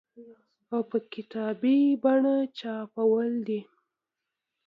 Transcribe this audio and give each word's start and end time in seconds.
او 0.71 0.79
په 0.89 0.97
کتابي 1.13 1.79
بڼه 2.03 2.35
چاپول 2.59 3.31
دي 3.47 3.59